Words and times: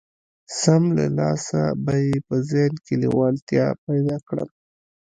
سم 0.59 0.83
له 0.97 1.05
لاسه 1.17 1.59
به 1.83 1.95
يې 2.05 2.17
په 2.27 2.35
ذهن 2.49 2.73
کې 2.85 2.93
لېوالتيا 3.01 3.65
پيدا 3.85 4.17
کړم. 4.27 4.49